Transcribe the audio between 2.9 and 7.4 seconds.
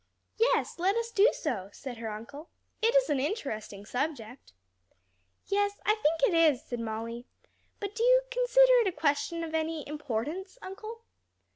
is an interesting subject." "Yes, I think it is," said Molly;